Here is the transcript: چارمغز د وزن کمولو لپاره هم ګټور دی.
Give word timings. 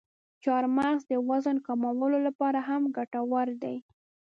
چارمغز 0.43 1.01
د 1.11 1.13
وزن 1.29 1.57
کمولو 1.67 2.17
لپاره 2.27 2.59
هم 2.67 2.81
ګټور 2.97 3.47
دی. 3.63 3.77